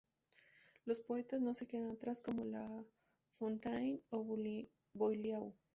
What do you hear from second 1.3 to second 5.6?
no se quedan atrás, como La Fontaine o Boileau.